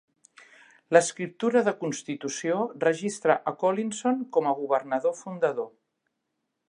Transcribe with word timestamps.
L'escriptura 0.95 1.61
de 1.67 1.73
constitució 1.83 2.57
registra 2.85 3.37
a 3.51 3.53
Collinson 3.65 4.25
com 4.39 4.49
a 4.49 4.55
governador 4.63 5.15
fundador. 5.21 5.69